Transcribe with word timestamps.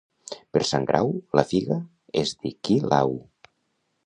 Per 0.55 0.61
Sant 0.69 0.87
Grau, 0.91 1.11
la 1.41 1.45
figa 1.53 1.79
és 2.23 2.35
de 2.47 2.57
qui 2.69 2.83
l'hau. 2.89 3.15